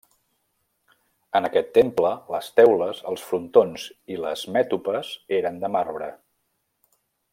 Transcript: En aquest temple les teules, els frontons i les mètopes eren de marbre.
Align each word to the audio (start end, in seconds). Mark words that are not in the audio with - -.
En 1.39 1.47
aquest 1.49 1.67
temple 1.75 2.13
les 2.35 2.49
teules, 2.61 3.01
els 3.11 3.27
frontons 3.27 3.85
i 4.15 4.17
les 4.25 4.47
mètopes 4.57 5.13
eren 5.41 5.61
de 5.67 5.71
marbre. 5.77 6.09